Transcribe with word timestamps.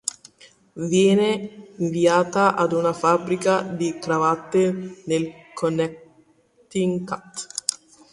Viene 0.89 1.67
inviata 1.77 2.55
ad 2.55 2.71
una 2.71 2.91
fabbrica 2.91 3.61
di 3.61 3.99
cravatte 3.99 5.03
nel 5.05 5.31
Connecticut. 5.53 7.47